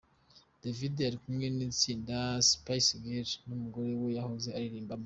[0.63, 2.17] David ari kumwe n'itsinda
[2.49, 4.99] Spice Girls umugore we yahoze aririmbamo.